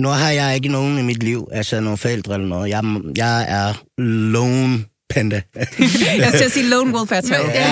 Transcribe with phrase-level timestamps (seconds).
[0.00, 2.68] Nu har jeg ikke nogen i mit liv, altså nogle forældre eller noget.
[2.70, 2.84] Jeg,
[3.16, 3.84] jeg er
[4.32, 5.42] lone panda.
[6.24, 7.20] jeg skal sige lone wolf er
[7.54, 7.68] ja,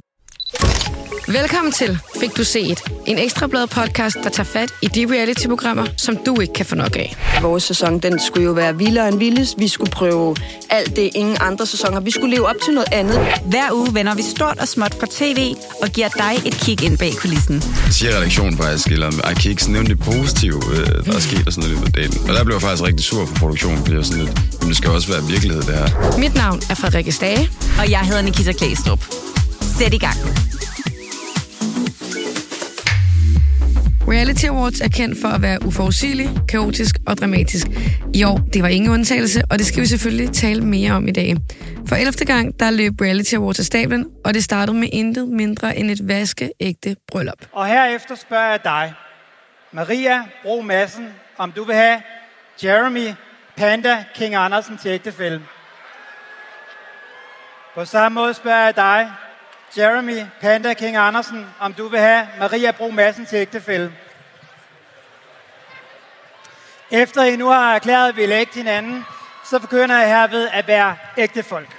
[1.32, 6.16] Velkommen til Fik du set, en ekstrablad podcast, der tager fat i de reality-programmer, som
[6.26, 7.16] du ikke kan få nok af.
[7.42, 9.54] Vores sæson, den skulle jo være vildere end vildest.
[9.58, 10.36] Vi skulle prøve
[10.70, 12.00] alt det, ingen andre sæsoner.
[12.00, 13.18] Vi skulle leve op til noget andet.
[13.44, 16.98] Hver uge vender vi stort og småt fra tv og giver dig et kig ind
[16.98, 17.62] bag kulissen.
[17.86, 21.46] Jeg siger redaktionen faktisk, eller jeg kan ikke nævne det positive, øh, der er sket
[21.46, 22.28] og sådan noget lidt dagen.
[22.28, 24.76] Og der blev jeg faktisk rigtig sur på produktionen, fordi jeg sådan lidt, men det
[24.76, 26.18] skal også være virkelighed, det her.
[26.18, 27.50] Mit navn er Frederikke Stage.
[27.78, 29.04] Og jeg hedder Nikita Klæstrup.
[29.78, 30.16] Sæt i gang.
[34.12, 37.66] Reality Awards er kendt for at være uforudsigelig, kaotisk og dramatisk.
[38.14, 41.10] I år, det var ingen undtagelse, og det skal vi selvfølgelig tale mere om i
[41.10, 41.36] dag.
[41.88, 42.12] For 11.
[42.12, 46.08] gang, der løb Reality Awards af stablen, og det startede med intet mindre end et
[46.08, 47.46] vaskeægte bryllup.
[47.52, 48.94] Og herefter spørger jeg dig,
[49.72, 52.02] Maria Bro Madsen, om du vil have
[52.64, 53.08] Jeremy
[53.56, 55.42] Panda King Andersen til ægtefælde.
[57.74, 59.10] På samme måde spørger jeg dig,
[59.76, 63.92] Jeremy Panda King Andersen, om du vil have Maria Bro Madsen til ægtefælde.
[66.90, 69.04] Efter I nu har erklæret, at vi vil ægte hinanden,
[69.44, 71.76] så begynder jeg herved at være ægtefolk.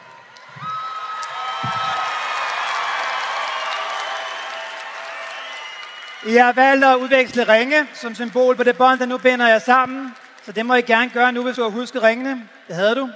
[6.25, 9.59] I har valgt at udveksle ringe som symbol på det bånd, der nu binder jer
[9.59, 10.15] sammen.
[10.45, 12.49] Så det må I gerne gøre nu, hvis du har husket ringene.
[12.67, 13.09] Det havde du.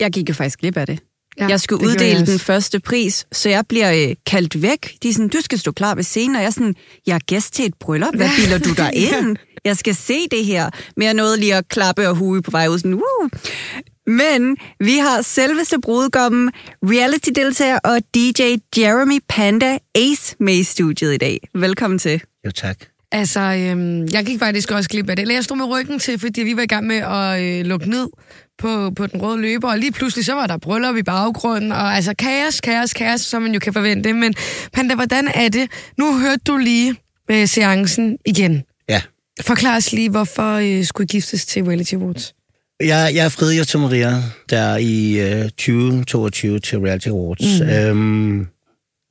[0.00, 1.00] Jeg gik jo faktisk glip af det.
[1.38, 4.96] Ja, jeg skulle uddele jeg den første pris, så jeg bliver øh, kaldt væk.
[5.02, 6.74] De er sådan, du skal stå klar ved scenen, og jeg er sådan,
[7.06, 9.36] jeg er gæst til et bryllup, hvad bilder du dig ind?
[9.64, 10.70] Jeg skal se det her.
[10.96, 13.28] Men jeg nåede lige at klappe og hue på vej ud, sådan, Woo!
[14.06, 16.50] Men vi har selveste brudgommen,
[16.84, 18.42] reality-deltager og DJ
[18.78, 21.48] Jeremy Panda Ace med i studiet i dag.
[21.54, 22.20] Velkommen til.
[22.46, 22.76] Jo, tak.
[23.12, 25.22] Altså, øhm, jeg gik faktisk også glip af det.
[25.22, 27.90] Eller jeg stod med ryggen til, fordi vi var i gang med at øh, lukke
[27.90, 28.08] ned
[28.58, 31.94] på, på den røde løber, og lige pludselig så var der bryllup i baggrunden, og
[31.96, 34.12] altså kaos, kaos, kaos, som man jo kan forvente.
[34.12, 34.34] Men
[34.72, 35.70] Panda, hvordan er det?
[35.98, 36.96] Nu hørte du lige
[37.30, 38.62] øh, seancen igen.
[38.88, 39.00] Ja.
[39.40, 42.34] Forklar os lige, hvorfor øh, skulle I giftes til Reality Awards?
[42.80, 47.60] Jeg, jeg er Fridtjof til Maria, der i øh, 2022 til Reality Awards.
[47.60, 47.68] Mm.
[47.68, 48.46] Øhm,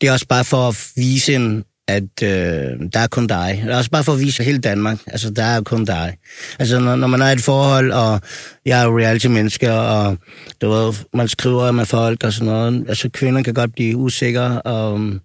[0.01, 3.61] det er også bare for at vise en at øh, der er kun dig.
[3.66, 4.99] Det er også bare for at vise hele Danmark.
[5.07, 6.17] Altså, der er kun dig.
[6.59, 8.21] Altså, når, når man er i et forhold, og
[8.66, 10.17] jeg er reality-menneske, og
[10.61, 14.61] du ved, man skriver med folk og sådan noget, altså, kvinder kan godt blive usikre,
[14.61, 15.21] og um,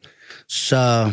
[0.48, 1.12] så,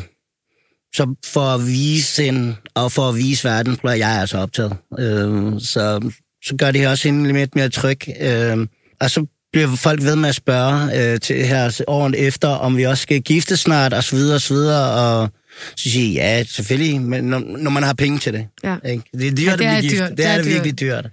[0.96, 4.78] så for at vise en, og for at vise verden, tror jeg er altså optaget.
[5.00, 6.12] Øh, så,
[6.46, 8.00] så gør det her også en lidt mere tryg.
[8.22, 8.68] Øh,
[9.02, 9.26] og så
[9.56, 13.22] bliver folk ved med at spørge øh, til her året efter, om vi også skal
[13.22, 15.30] gifte snart, og så videre, og så videre, og
[15.76, 18.48] så siger jeg, ja, selvfølgelig, men når, når man har penge til det.
[18.64, 18.76] Ja.
[18.86, 19.04] Ikke?
[19.14, 20.02] Det er dyrt ja, det er at blive gift.
[20.02, 20.10] Dyrt.
[20.10, 21.08] Det, det er, er det virkelig dyrt.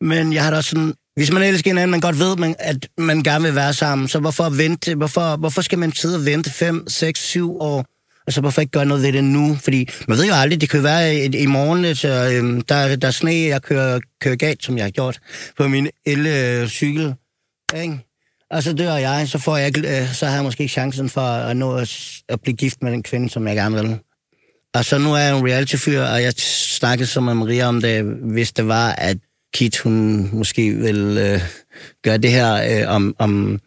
[0.00, 2.88] Men jeg har da også sådan, hvis man elsker hinanden, man godt ved, man, at
[2.98, 4.94] man gerne vil være sammen, så hvorfor vente?
[4.94, 7.84] Hvorfor, hvorfor skal man sidde og vente 5, 6, 7 år?
[8.26, 9.58] Altså, hvorfor ikke gøre noget ved det nu?
[9.62, 13.08] Fordi man ved jo aldrig, det kan være i, i morgen, så, øhm, der, der
[13.08, 15.18] er sne, jeg kører, kører galt, som jeg har gjort
[15.56, 17.14] på min el-cykel.
[17.76, 17.98] Ikke?
[18.50, 21.20] Og så dør jeg, så, får jeg, øh, så har jeg måske ikke chancen for
[21.20, 23.98] at nå at, at blive gift med den kvinde, som jeg gerne vil.
[24.74, 28.04] Og så nu er jeg en reality-fyr, og jeg snakkede så med Maria om det,
[28.04, 29.16] hvis det var, at
[29.54, 31.40] Kit, hun måske vil øh,
[32.02, 33.60] gøre det her, øh, om, om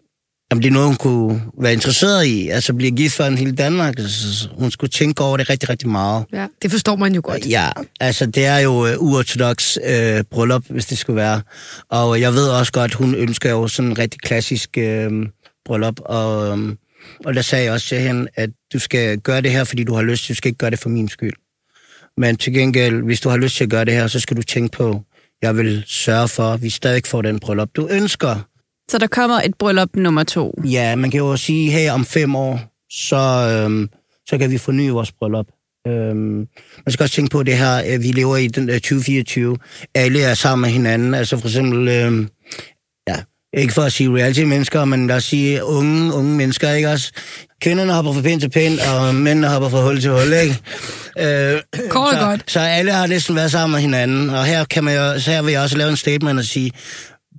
[0.54, 3.52] om det er noget, hun kunne være interesseret i, altså blive gift for en hele
[3.52, 4.00] Danmark.
[4.00, 6.26] Altså, hun skulle tænke over det rigtig, rigtig meget.
[6.34, 7.50] Ja, det forstår man jo godt.
[7.50, 7.70] Ja,
[8.00, 11.42] altså det er jo uortodox uh, bryllup, hvis det skulle være.
[11.90, 15.26] Og jeg ved også godt, hun ønsker jo sådan en rigtig klassisk uh,
[15.66, 16.00] bryllup.
[16.00, 16.78] Og, um,
[17.26, 19.94] og der sagde jeg også til hende, at du skal gøre det her, fordi du
[19.94, 20.30] har lyst.
[20.30, 21.34] Du skal ikke gøre det for min skyld.
[22.18, 24.44] Men til gengæld, hvis du har lyst til at gøre det her, så skal du
[24.44, 25.02] tænke på,
[25.42, 28.53] jeg vil sørge for, at vi stadig får den bryllup, du ønsker.
[28.94, 30.62] Så der kommer et bryllup nummer to?
[30.66, 32.60] Ja, man kan jo sige, her om fem år,
[32.92, 33.90] så, øhm,
[34.30, 35.46] så kan vi forny vores bryllup.
[35.88, 36.48] Øhm,
[36.86, 39.58] man skal også tænke på det her, vi lever i den 2024.
[39.96, 41.14] Alle er sammen med hinanden.
[41.14, 42.30] Altså for eksempel, øhm,
[43.08, 43.16] ja,
[43.54, 47.12] ikke for at sige reality-mennesker, men lad os sige unge, unge mennesker, ikke også?
[47.62, 50.60] Kvinderne hopper fra pind til pind, og mændene hopper fra hul til hul, ikke?
[51.20, 52.52] Øh, Kort så, godt.
[52.52, 55.42] Så alle har næsten været sammen med hinanden, og her, kan man jo, så her
[55.42, 56.72] vil jeg også lave en statement og sige,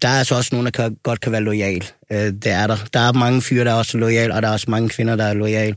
[0.03, 1.85] der er altså også nogen, der kan, godt kan være lojal.
[2.13, 2.77] Øh, det er der.
[2.93, 5.25] Der er mange fyre, der er også lojal, og der er også mange kvinder, der
[5.25, 5.75] er lojal.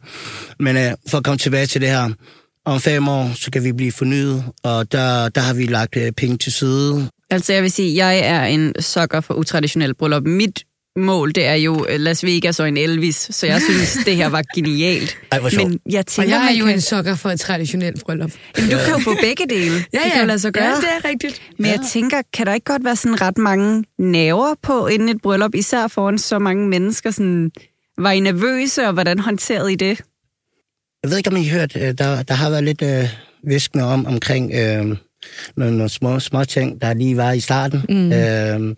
[0.59, 2.09] Men øh, for at komme tilbage til det her,
[2.65, 6.11] om fem år, så kan vi blive fornyet, og der, der har vi lagt øh,
[6.11, 7.09] penge til side.
[7.29, 10.23] Altså jeg vil sige, jeg er en sokker for utraditionel bryllup.
[10.23, 10.63] Mit
[10.97, 14.27] mål, det er jo øh, Las Vegas og en Elvis, så jeg synes, det her
[14.29, 15.17] var genialt.
[15.31, 15.69] Ej, hvor sjovt.
[15.69, 18.31] Men jeg Og tænker, jeg er jo kan, en sokker for et traditionelt bryllup.
[18.57, 19.75] Jamen, du kan jo få begge dele.
[19.93, 20.65] Ja, det kan jo lade sig gøre.
[20.65, 21.41] Ja, det er rigtigt.
[21.59, 25.21] Men jeg tænker, kan der ikke godt være sådan ret mange nerver på inden et
[25.23, 27.11] bryllup, især foran så mange mennesker?
[27.11, 27.51] Sådan,
[27.97, 30.01] var I nervøse, og hvordan håndterede I det?
[31.03, 33.09] Jeg ved ikke, om I har hørt, øh, der, der har været lidt øh,
[33.43, 34.85] viskende om omkring øh,
[35.57, 37.81] nogle, nogle små, små ting, der lige var i starten.
[37.89, 38.11] Mm.
[38.11, 38.75] Øh,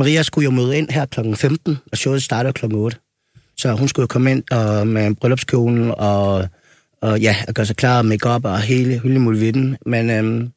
[0.00, 1.34] Maria skulle jo møde ind her kl.
[1.34, 2.64] 15, og showet starter kl.
[2.74, 2.96] 8.
[3.56, 6.48] Så hun skulle jo komme ind og, med bryllupskjolen og,
[7.02, 9.76] og ja, og gøre sig klar og make op og hele, hele muligheden.
[9.86, 10.48] Men, øhm,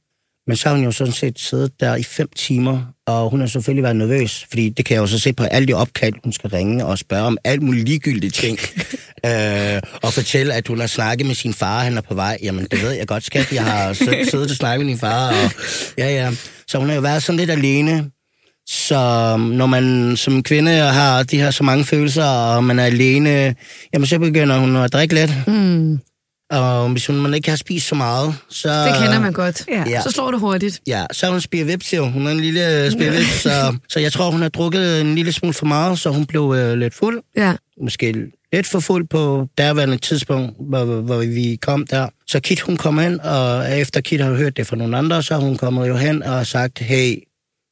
[0.48, 3.48] men så har hun jo sådan set siddet der i fem timer, og hun har
[3.48, 6.34] selvfølgelig været nervøs, fordi det kan jeg jo så se på alle de opkald, hun
[6.34, 8.60] skal ringe og spørge om alt muligt ligegyldige ting.
[9.28, 12.38] øh, og fortælle, at hun har snakket med sin far, han er på vej.
[12.44, 13.52] Jamen, det ved jeg godt, skat.
[13.54, 15.30] Jeg har sid- siddet og snakket med din far.
[15.30, 15.52] Og,
[15.98, 16.32] ja, ja.
[16.68, 18.10] Så hun har jo været sådan lidt alene.
[18.68, 23.56] Så når man som kvinde har de her så mange følelser, og man er alene,
[23.94, 25.32] jamen så begynder hun at drikke lidt.
[25.48, 26.00] Mm.
[26.52, 28.86] Og hvis hun man ikke har spist så meget, så...
[28.86, 29.66] Det kender man godt.
[29.68, 29.84] Ja.
[29.88, 30.02] Ja.
[30.02, 30.82] Så slår det hurtigt.
[30.88, 32.10] Ja, så hun spirvips jo.
[32.10, 35.54] Hun er en lille spirvips, så, så jeg tror, hun har drukket en lille smule
[35.54, 37.22] for meget, så hun blev øh, lidt fuld.
[37.38, 37.54] Ja.
[37.82, 42.08] Måske lidt for fuld på derværende tidspunkt, hvor, hvor vi kom der.
[42.28, 45.36] Så Kit, hun kom ind, og efter Kit har hørt det fra nogle andre, så
[45.36, 47.24] hun kommet jo hen og sagt, hey,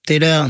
[0.07, 0.49] det der,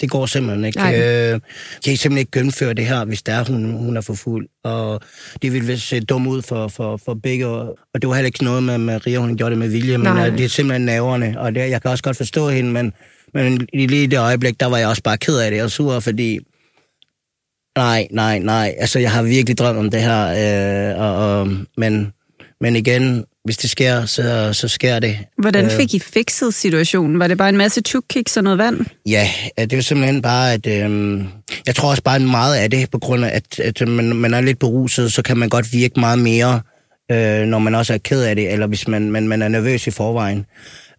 [0.00, 0.78] det går simpelthen ikke.
[0.78, 0.98] Nej.
[0.98, 1.40] Øh,
[1.84, 4.48] kan I simpelthen ikke gennemføre det her, hvis der er, hun, hun er for fuld.
[4.64, 5.00] Og
[5.42, 7.46] det ville se dumt ud for, for, for begge.
[7.46, 10.28] Og det var heller ikke noget med Maria, hun gjorde det med vilje, men Nej.
[10.28, 11.40] øh, det er simpelthen naverne.
[11.40, 12.92] Og det, jeg kan også godt forstå hende, men,
[13.34, 16.00] men i lige det øjeblik, der var jeg også bare ked af det og sur,
[16.00, 16.40] fordi
[17.76, 18.74] Nej, nej, nej.
[18.78, 20.20] Altså, jeg har virkelig drømt om det her.
[20.92, 22.12] Øh, og, og, men,
[22.60, 25.18] men igen, hvis det sker, så, så sker det.
[25.38, 27.18] Hvordan Øh, fik I fikset situationen?
[27.18, 28.86] Var det bare en masse tukkiks og noget vand?
[29.06, 31.24] Ja, det jo simpelthen bare, at øh,
[31.66, 34.40] jeg tror også bare meget af det, på grund af, at, at man, man er
[34.40, 36.60] lidt beruset, så kan man godt virke meget mere,
[37.12, 39.86] øh, når man også er ked af det, eller hvis man, man, man er nervøs
[39.86, 40.46] i forvejen.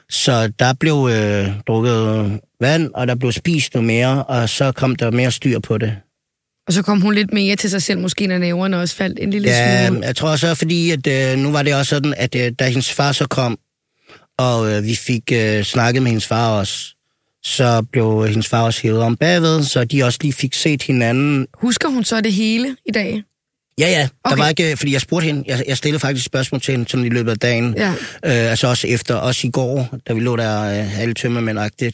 [0.10, 4.96] Så der blev øh, drukket vand, og der blev spist noget mere, og så kom
[4.96, 5.96] der mere styr på det.
[6.68, 9.30] Og så kom hun lidt mere til sig selv, måske når næverne også faldt en
[9.32, 10.06] lille Ja, smule.
[10.06, 12.92] jeg tror også, fordi at, øh, nu var det også sådan, at øh, da hendes
[12.94, 13.58] far så kom,
[14.38, 16.96] og øh, vi fik øh, snakket med hendes far også,
[17.44, 21.48] så blev hendes far også hævet om bagved, så de også lige fik set hinanden.
[21.54, 23.24] Husker hun så det hele i dag?
[23.80, 24.38] Ja, ja, der Okay.
[24.38, 27.10] var ikke, fordi jeg spurgte hende, jeg, jeg stillede faktisk spørgsmål til hende sådan i
[27.10, 27.90] løbet af dagen, Ja.
[28.26, 31.92] øh, altså også efter, også i går, da vi lå der øh, alle tømmermænd-agtigt.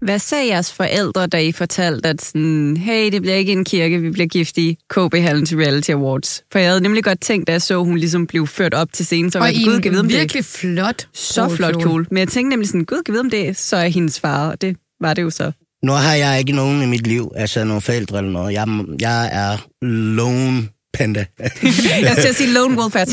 [0.00, 3.98] Hvad sagde jeres forældre, da I fortalte, at sådan, hey, det bliver ikke en kirke,
[3.98, 6.42] vi bliver gift i KB Hallen til Reality Awards?
[6.52, 9.06] For jeg havde nemlig godt tænkt, da jeg så, hun ligesom blev ført op til
[9.06, 11.48] scenen, så var jeg, i gud, kan vide, om en det er virkelig flot så
[11.48, 12.06] flot kjole.
[12.10, 14.60] Men jeg tænkte nemlig sådan, gud, kan vide, om det så er hendes far, og
[14.60, 15.52] det var det jo så.
[15.84, 18.52] Nu har jeg ikke nogen i mit liv, altså nogle forældre eller noget.
[18.52, 18.68] Jeg,
[19.00, 20.68] jeg er lone
[21.00, 21.24] panda.
[22.08, 23.04] Jeg skal sige Lone Wolf er.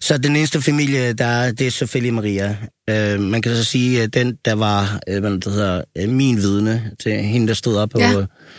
[0.00, 2.56] Så den eneste familie, der er, det er selvfølgelig Maria.
[2.90, 6.36] Øh, man kan så sige, at den, der var øh, hvad det hedder, øh, min
[6.36, 8.12] vidne til hende, der stod op på Ja.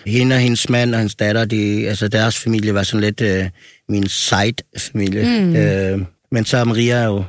[0.05, 3.49] hende og hendes mand og hendes datter, de, altså deres familie var sådan lidt øh,
[3.89, 5.23] min side-familie.
[5.41, 5.55] Mm.
[5.55, 5.99] Øh,
[6.31, 7.23] men så er Maria jo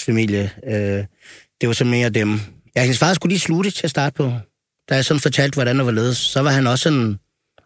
[0.00, 0.50] familie.
[0.68, 1.04] Øh,
[1.60, 2.40] det var så mere dem.
[2.76, 4.32] Ja, hendes far skulle lige slutte til at starte på.
[4.90, 7.18] Da jeg sådan fortalte, hvordan det var ledes, så var han også sådan,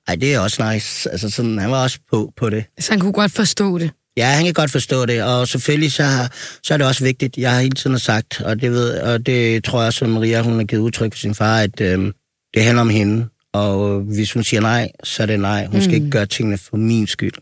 [0.09, 1.11] ej, det er også nice.
[1.11, 2.65] Altså sådan, han var også på, på det.
[2.81, 3.91] Så han kunne godt forstå det.
[4.17, 7.37] Ja, han kan godt forstå det, og selvfølgelig så, har- så er det også vigtigt,
[7.39, 10.43] jeg har hele tiden sagt, og det, ved, og det tror jeg også, at Maria
[10.43, 12.13] hun har givet udtryk for sin far, at øh,
[12.55, 15.67] det handler om hende, og hvis hun siger nej, så er det nej.
[15.67, 17.33] Hun skal ikke gøre tingene for min skyld.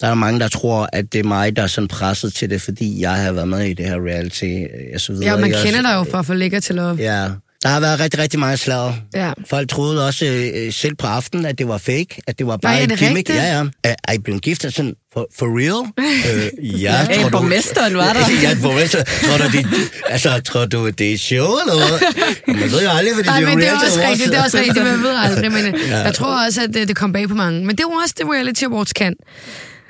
[0.00, 2.62] Der er mange, der tror, at det er mig, der er sådan presset til det,
[2.62, 5.30] fordi jeg har været med i det her reality, øh, og så videre.
[5.30, 5.64] Ja, man også?
[5.66, 6.96] kender dig jo fra for lækker til love.
[6.96, 7.28] Ja,
[7.62, 8.94] der har været rigtig, rigtig meget slag.
[9.14, 9.32] Ja.
[9.46, 12.72] Folk troede også øh, selv på aftenen, at det var fake, at det var bare
[12.72, 13.16] Nej, en gimmick.
[13.16, 13.38] rigtigt?
[13.38, 13.94] Ja, ja.
[14.08, 14.62] Er, I blevet gift?
[14.74, 15.86] Sådan, for, for real?
[16.28, 18.20] øh, ja, Ja, borgmesteren var der.
[18.48, 19.04] ja, borgmester.
[19.04, 19.66] Tror du, det,
[20.08, 21.98] altså, tror du, det er show eller hvad?
[22.60, 24.10] Man ved jo aldrig, fordi Nej, det er men det er også awards.
[24.10, 25.98] rigtigt, det er også rigtigt, man ved aldrig, men ja.
[25.98, 27.60] jeg tror også, at det, det kom bag på mange.
[27.66, 29.14] Men det er jo også det, Reality Awards kan.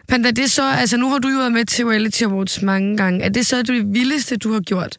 [0.09, 2.97] Panda, det er så, altså nu har du jo været med til Reality Awards mange
[2.97, 3.25] gange.
[3.25, 4.99] Er det så det vildeste, du har gjort?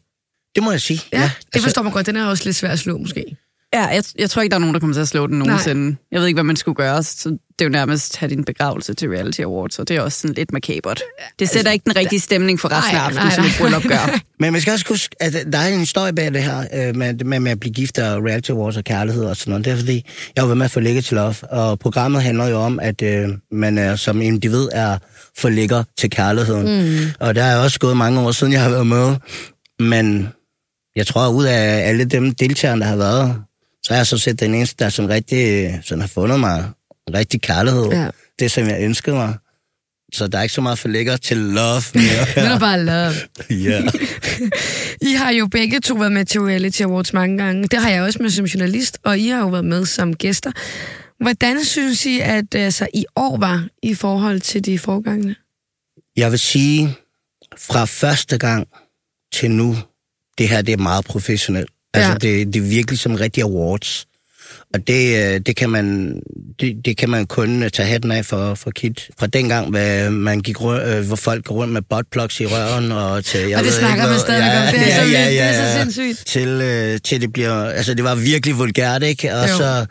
[0.54, 1.00] Det må jeg sige.
[1.12, 2.06] Ja, ja det forstår man godt.
[2.06, 3.36] Den er også lidt svær at slå, måske.
[3.74, 5.84] Ja, jeg, jeg tror ikke, der er nogen, der kommer til at slå den nogensinde.
[5.84, 5.94] Nej.
[6.12, 8.44] Jeg ved ikke, hvad man skulle gøre, så det er jo nærmest at have din
[8.44, 11.02] begravelse til Reality Awards, og det er også sådan lidt makabert.
[11.38, 14.20] Det sætter ikke den rigtige stemning for resten af aftenen, som et bryllup gør.
[14.40, 17.14] Men man skal også huske, at der er en historie bag det her øh, med,
[17.24, 19.64] med, med at blive gift og reality awards og kærlighed og sådan noget.
[19.64, 20.04] Det er fordi,
[20.36, 23.28] jeg har været med for Lækker til Love, og programmet handler jo om, at øh,
[23.52, 24.98] man er, som individ er
[25.38, 26.86] for lækker til kærligheden.
[26.86, 26.98] Mm.
[27.20, 29.16] Og der er også gået mange år siden, jeg har været med.
[29.78, 30.28] Men
[30.96, 33.42] jeg tror, ud af alle dem deltagere, der har været,
[33.82, 36.70] så er jeg så set den eneste, der sådan rigtig, sådan har fundet mig
[37.08, 37.86] en rigtig kærlighed.
[37.90, 38.08] Ja.
[38.38, 39.34] Det, som jeg ønskede mig.
[40.14, 42.44] Så der er ikke så meget for lækker til love mere.
[42.48, 43.14] nu er bare love.
[43.70, 43.82] ja.
[45.10, 47.68] I har jo begge to været med til Reality Awards mange gange.
[47.68, 50.52] Det har jeg også med som journalist, og I har jo været med som gæster.
[51.20, 55.36] Hvordan synes I, at altså, i år var i forhold til de forgangne?
[56.16, 56.96] Jeg vil sige,
[57.58, 58.68] fra første gang
[59.32, 59.76] til nu,
[60.38, 61.70] det her det er meget professionelt.
[61.94, 62.16] Altså, ja.
[62.18, 64.06] det, det er virkelig som rigtig awards.
[64.74, 66.16] Og det, øh, det, kan man,
[66.60, 69.10] det, det kan man kun tage hatten af for, for Kit.
[69.18, 72.92] Fra dengang, hvor, man gik rundt, øh, hvor folk går rundt med buttplugs i røven.
[72.92, 74.74] Og, til, jeg og det snakker man stadig ja, om.
[74.74, 76.26] Det er, ja, så, ja, ja, det er så sindssygt.
[76.26, 77.64] Til, øh, til det bliver...
[77.64, 79.34] Altså, det var virkelig vulgært, ikke?
[79.34, 79.56] Og jo.
[79.56, 79.86] så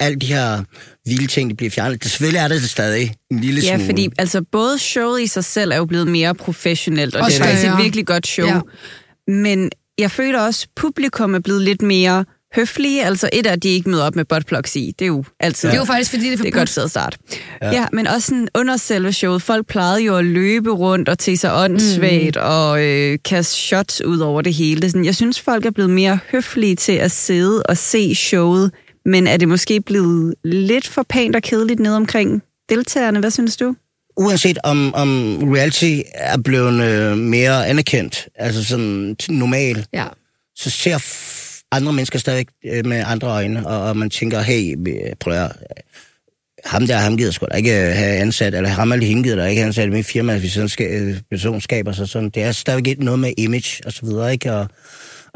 [0.00, 0.64] alle de her
[1.06, 2.02] vilde ting, de bliver fjernet.
[2.02, 3.82] Det, selvfølgelig er det, det stadig en lille ja, smule.
[3.82, 7.30] Ja, fordi altså, både showet i sig selv er jo blevet mere professionelt, og, og
[7.30, 8.46] det er faktisk et virkelig godt show.
[8.46, 8.60] Ja.
[9.28, 12.24] Men jeg føler også, at publikum er blevet lidt mere
[12.56, 13.04] høflige.
[13.04, 14.94] Altså et af, at de ikke møder op med buttplugs i.
[14.98, 15.68] Det er jo altid...
[15.68, 15.70] Ja.
[15.70, 17.18] Det er jo faktisk, fordi det er Det er godt sted at starte.
[17.62, 17.72] Ja.
[17.72, 19.42] ja, men også sådan under selve showet.
[19.42, 22.42] Folk plejede jo at løbe rundt og til sig åndssvagt mm.
[22.42, 24.90] og øh, kaste shots ud over det hele.
[24.90, 28.72] Sådan, jeg synes, folk er blevet mere høflige til at sidde og se showet.
[29.04, 33.20] Men er det måske blevet lidt for pænt og kedeligt ned omkring deltagerne?
[33.20, 33.74] Hvad synes du?
[34.16, 40.06] Uanset om, om reality er blevet øh, mere anerkendt, altså sådan normal, ja.
[40.56, 40.98] så ser
[41.72, 44.76] andre mennesker stadig øh, med andre øjne, og, og man tænker, hey,
[45.20, 45.52] prøv at
[46.64, 49.36] ham der, ham gider sgu da ikke øh, have ansat, eller ham eller hende gider
[49.36, 52.30] da ikke have ansat i mit firma, hvis sådan skal, øh, person skaber sig sådan.
[52.30, 54.52] Det er stadig noget med image og så videre, ikke?
[54.52, 54.68] Og,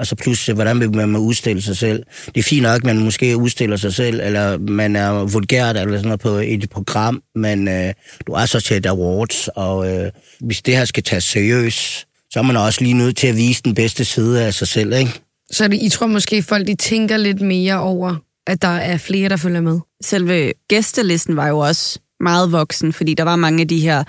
[0.00, 2.02] og så pludselig, hvordan vil man udstille sig selv?
[2.26, 5.96] Det er fint nok, at man måske udstiller sig selv, eller man er vulgært eller
[5.96, 7.94] sådan noget på et program, men øh,
[8.26, 12.38] du er så til et awards, og øh, hvis det her skal tages seriøst, så
[12.38, 15.20] er man også lige nødt til at vise den bedste side af sig selv, ikke?
[15.50, 18.16] Så det, I tror måske, folk de tænker lidt mere over,
[18.46, 19.78] at der er flere, der følger med?
[20.02, 24.04] Selve gæstelisten var jo også meget voksen, fordi der var mange af de her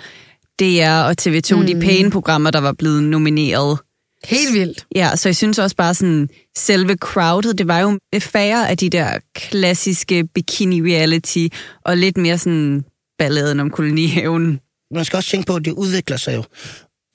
[0.60, 1.66] DR og TV2, mm.
[1.66, 3.80] de pæne programmer, der var blevet nomineret.
[4.24, 4.86] Helt vildt.
[4.96, 8.90] Ja, så jeg synes også bare sådan, selve crowdet, det var jo færre af de
[8.90, 11.48] der klassiske bikini-reality,
[11.86, 12.84] og lidt mere sådan
[13.20, 14.60] balladen om kolonihaven.
[14.96, 16.44] Man skal også tænke på, at det udvikler sig jo.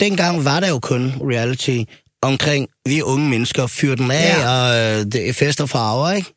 [0.00, 1.78] Dengang var der jo kun reality
[2.22, 4.50] omkring, vi unge mennesker fyrer den af, ja.
[4.50, 6.32] og øh, det er fest og farver, ikke?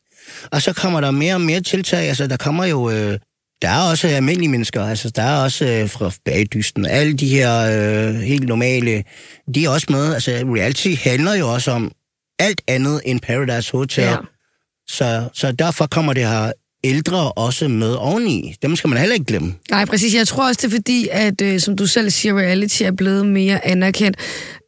[0.50, 2.08] Og så kommer der mere og mere tiltag.
[2.08, 2.90] Altså, der kommer jo...
[2.90, 3.18] Øh,
[3.62, 7.60] der er også almindelige mennesker, altså der er også øh, fra bagdysten, alle de her
[7.60, 9.04] øh, helt normale,
[9.54, 10.14] de er også med.
[10.14, 11.92] Altså reality handler jo også om
[12.38, 14.04] alt andet end Paradise Hotel.
[14.04, 14.16] Ja.
[14.88, 16.52] Så, så derfor kommer det her
[16.84, 18.54] ældre også med oveni.
[18.62, 19.54] Dem skal man heller ikke glemme.
[19.70, 20.14] Nej, præcis.
[20.14, 23.26] Jeg tror også, det er fordi, at øh, som du selv siger, reality er blevet
[23.26, 24.16] mere anerkendt.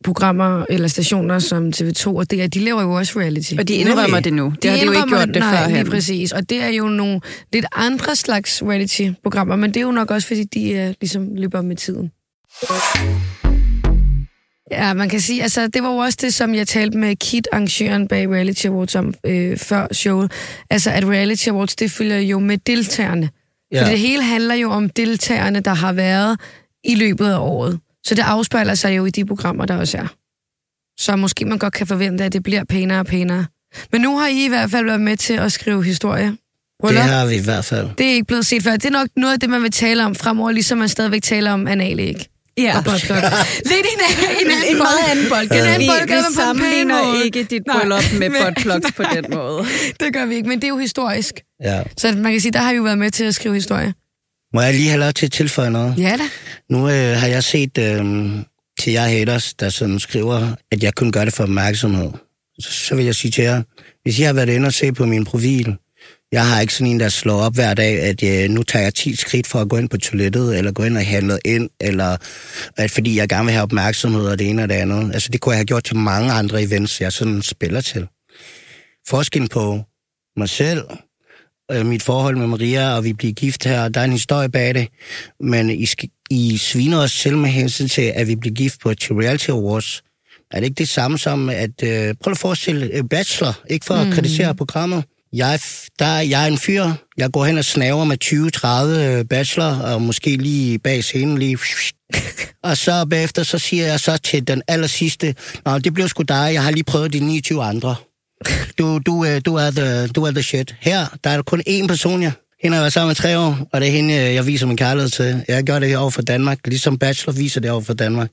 [0.04, 3.54] Programmer eller stationer som TV2 og DR, de laver jo også reality.
[3.59, 4.44] Og de indrømmer det nu.
[4.44, 5.68] Det de har de jo ikke gjort det, det før.
[5.68, 6.32] Nej, præcis.
[6.32, 7.21] Og det er jo nogle
[7.52, 11.62] lidt andre slags reality-programmer, men det er jo nok også, fordi de er, ligesom løber
[11.62, 12.11] med tiden.
[14.71, 17.49] Ja, man kan sige, altså det var jo også det, som jeg talte med Kit,
[17.52, 20.32] arrangøren bag Reality Awards om øh, før showet.
[20.71, 23.30] Altså at Reality Awards, det følger jo med deltagerne.
[23.73, 23.82] Ja.
[23.82, 26.40] For det hele handler jo om deltagerne, der har været
[26.85, 27.78] i løbet af året.
[28.04, 30.06] Så det afspejler sig jo i de programmer, der også er.
[31.00, 33.47] Så måske man godt kan forvente, at det bliver pænere og pænere.
[33.92, 36.37] Men nu har I i hvert fald været med til at skrive historie.
[36.80, 37.02] Bryllup.
[37.02, 37.88] Det har vi i hvert fald.
[37.99, 38.73] Det er ikke blevet set før.
[38.73, 41.52] Det er nok noget af det, man vil tale om fremover, ligesom man stadigvæk taler
[41.52, 42.28] om ikke?
[42.59, 42.78] Ja.
[42.78, 42.85] Og
[43.71, 44.00] Lidt en,
[44.40, 45.44] en, en, en meget anden bold.
[45.44, 49.64] En anden bold vi, vi sammenligner ikke dit bryllup med buttplugs på den måde.
[50.00, 51.35] det gør vi ikke, men det er jo historisk.
[51.62, 51.82] Ja.
[51.97, 53.94] Så man kan sige, der har vi jo været med til at skrive historie.
[54.54, 55.94] Må jeg lige have lov til at tilføje noget?
[55.99, 56.25] Ja da.
[56.71, 58.30] Nu øh, har jeg set øh,
[58.78, 62.11] til jer haters, der sådan skriver, at jeg kun gør det for opmærksomhed.
[62.59, 63.62] Så, så vil jeg sige til jer,
[64.02, 65.76] hvis I har været inde og se på min profil,
[66.32, 68.94] jeg har ikke sådan en, der slår op hver dag, at øh, nu tager jeg
[68.94, 72.16] 10 skridt for at gå ind på toilettet, eller gå ind og handle ind, eller
[72.76, 75.14] at fordi jeg gerne vil have opmærksomhed og det ene og det andet.
[75.14, 78.06] Altså det kunne jeg have gjort til mange andre events, jeg sådan spiller til.
[79.09, 79.80] Forskellen på
[80.37, 80.82] mig selv,
[81.73, 84.75] øh, mit forhold med Maria, og vi bliver gift her, der er en historie bag
[84.75, 84.88] det,
[85.41, 85.87] men I,
[86.31, 90.02] I sviner os selv med hensyn til, at vi bliver gift på til Reality Awards.
[90.50, 93.95] Er det ikke det samme som, at øh, prøv at forestille øh, Bachelor, ikke for
[93.95, 94.12] at mm.
[94.12, 95.61] kritisere programmet, jeg,
[95.99, 96.85] der, jeg er en fyr.
[97.17, 101.59] Jeg går hen og snaver med 20-30 øh, bachelor, og måske lige bag scenen lige...
[102.69, 106.23] og så bagefter, så siger jeg så til den aller sidste, Nå, det bliver sgu
[106.23, 107.95] dig, jeg har lige prøvet de 29 andre.
[108.79, 110.77] Du, du, øh, du, er the, du er the shit.
[110.81, 112.33] Her, der er kun én person, jeg.
[112.63, 114.77] Hende har været sammen med tre år, og det er hende, øh, jeg viser min
[114.77, 115.45] kærlighed til.
[115.49, 118.29] Jeg gør det over for Danmark, ligesom Bachelor viser det over for Danmark.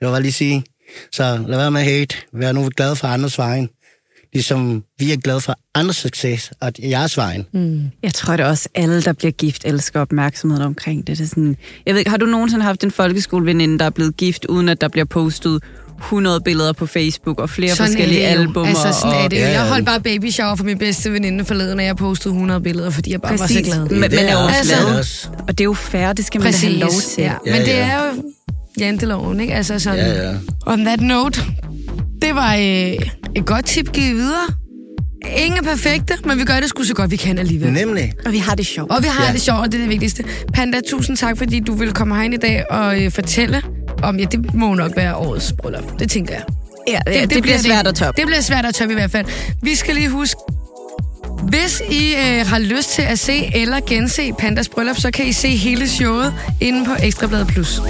[0.00, 0.64] Det var bare lige sige.
[1.12, 2.16] Så lad være med hate.
[2.32, 3.68] Vær nu glad for andres vejen.
[4.32, 7.46] ligesom vi er glade for andres succes og jeres vejen.
[7.52, 7.82] Mm.
[8.02, 11.18] Jeg tror det også, alle, der bliver gift, elsker opmærksomheden omkring det.
[11.18, 14.44] det er sådan, jeg ved, har du nogensinde haft en folkeskoleveninde, der er blevet gift,
[14.44, 15.62] uden at der bliver postet
[16.02, 18.66] 100 billeder på Facebook og flere sådan forskellige album.
[18.66, 19.46] Altså, sådan og, er det jo.
[19.46, 22.90] Jeg holdt bare baby shower for min bedste veninde forleden, og jeg postede 100 billeder,
[22.90, 23.56] fordi jeg bare Præcis.
[23.56, 23.88] var så glad.
[23.88, 24.98] Men, men er jo også glad.
[24.98, 25.28] også.
[25.48, 27.22] Og det er jo fair, det skal man da have lov til.
[27.22, 27.32] Ja.
[27.46, 27.74] Ja, Men det ja.
[27.78, 28.22] er jo
[28.80, 29.54] janteloven, ikke?
[29.54, 30.34] Altså sådan, Ja, ja.
[30.66, 31.40] on that note,
[32.22, 32.62] det var øh,
[33.36, 34.46] et godt tip givet videre.
[35.36, 37.72] Ingen er perfekte, men vi gør det sgu så godt, vi kan alligevel.
[37.72, 38.12] Nemlig.
[38.26, 38.90] Og vi har det sjovt.
[38.90, 39.28] Og vi har Ja.
[39.28, 39.32] ja.
[39.32, 40.24] det sjovt, og det er det vigtigste.
[40.54, 43.62] Panda, tusind tak, fordi du ville komme herind i dag og øh, fortælle
[44.02, 45.98] om, ja, det må nok være årets bryllup.
[45.98, 46.42] Det tænker jeg.
[46.88, 48.20] Ja, det, det, det bliver svært at toppe.
[48.20, 49.26] Det bliver svært at toppe i hvert fald.
[49.62, 50.40] Vi skal lige huske,
[51.42, 55.32] hvis I øh, har lyst til at se eller gense Pandas bryllup, så kan I
[55.32, 57.80] se hele showet inde på Ekstrabladet Plus.